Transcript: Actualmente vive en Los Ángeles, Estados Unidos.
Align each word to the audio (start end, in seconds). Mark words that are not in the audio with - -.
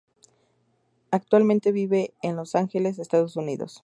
Actualmente 1.11 1.71
vive 1.71 2.15
en 2.23 2.35
Los 2.35 2.55
Ángeles, 2.55 2.97
Estados 2.97 3.35
Unidos. 3.35 3.79